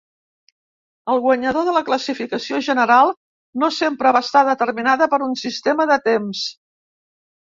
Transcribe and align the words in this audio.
El 1.15 1.19
guanyador 1.25 1.65
de 1.67 1.73
la 1.75 1.83
classificació 1.89 2.61
general 2.69 3.13
no 3.63 3.69
sempre 3.75 4.13
va 4.17 4.23
estar 4.27 4.43
determinada 4.47 5.09
per 5.13 5.19
un 5.27 5.37
sistema 5.43 5.87
de 5.91 5.99
temps. 6.09 6.45